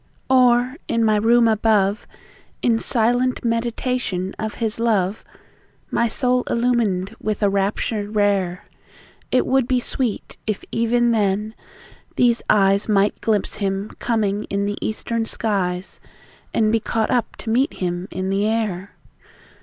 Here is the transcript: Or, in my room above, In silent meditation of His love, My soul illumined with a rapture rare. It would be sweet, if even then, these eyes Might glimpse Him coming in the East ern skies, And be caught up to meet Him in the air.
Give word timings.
Or, 0.31 0.77
in 0.87 1.03
my 1.05 1.15
room 1.17 1.47
above, 1.47 2.07
In 2.63 2.79
silent 2.79 3.45
meditation 3.45 4.33
of 4.39 4.55
His 4.55 4.79
love, 4.79 5.23
My 5.91 6.07
soul 6.07 6.41
illumined 6.49 7.15
with 7.21 7.43
a 7.43 7.51
rapture 7.51 8.09
rare. 8.09 8.65
It 9.31 9.45
would 9.45 9.67
be 9.67 9.79
sweet, 9.79 10.37
if 10.47 10.63
even 10.71 11.11
then, 11.11 11.53
these 12.15 12.41
eyes 12.49 12.89
Might 12.89 13.21
glimpse 13.21 13.57
Him 13.57 13.89
coming 13.99 14.45
in 14.45 14.65
the 14.65 14.79
East 14.81 15.11
ern 15.11 15.25
skies, 15.25 15.99
And 16.51 16.71
be 16.71 16.79
caught 16.79 17.11
up 17.11 17.35
to 17.35 17.51
meet 17.51 17.73
Him 17.75 18.07
in 18.09 18.31
the 18.31 18.47
air. 18.47 18.95